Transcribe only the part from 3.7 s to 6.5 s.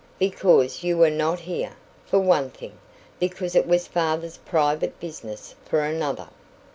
father's private business, for another."